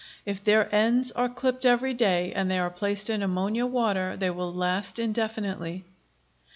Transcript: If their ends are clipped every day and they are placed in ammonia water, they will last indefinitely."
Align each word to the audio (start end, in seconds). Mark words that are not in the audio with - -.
If 0.25 0.43
their 0.43 0.67
ends 0.73 1.11
are 1.11 1.29
clipped 1.29 1.63
every 1.63 1.93
day 1.93 2.33
and 2.33 2.49
they 2.49 2.57
are 2.57 2.71
placed 2.71 3.07
in 3.07 3.21
ammonia 3.21 3.67
water, 3.67 4.17
they 4.17 4.31
will 4.31 4.51
last 4.51 4.97
indefinitely." 4.97 5.85